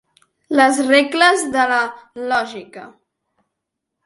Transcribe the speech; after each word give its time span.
Les 0.59 0.79
regles 0.87 1.43
de 1.57 1.67
la 1.73 1.83
lògica. 2.33 2.89